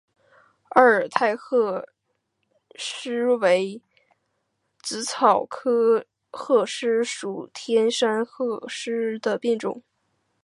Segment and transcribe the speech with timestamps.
[0.69, 1.87] 阿尔泰鹤
[2.73, 3.83] 虱为
[4.81, 9.83] 紫草科鹤虱属天山鹤虱的变种。